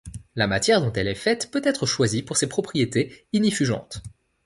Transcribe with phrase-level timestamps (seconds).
[0.35, 4.01] La matière dont elle est faite peut être choisie pour ses propriétés ignifugeantes.